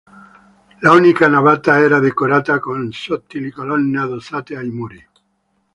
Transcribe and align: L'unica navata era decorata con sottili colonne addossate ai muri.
L'unica 0.79 1.27
navata 1.27 1.77
era 1.79 1.99
decorata 1.99 2.57
con 2.57 2.91
sottili 2.91 3.51
colonne 3.51 3.99
addossate 3.99 4.57
ai 4.57 4.69
muri. 4.71 5.07